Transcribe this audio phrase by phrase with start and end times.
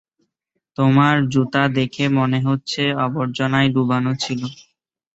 [0.77, 4.41] তোমার জুতা দেখে মনে হচ্ছে আবর্জনায় ডুবানো ছিল!